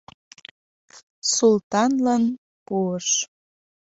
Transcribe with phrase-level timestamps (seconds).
[1.33, 2.23] Султанлан
[2.65, 3.07] пуыш.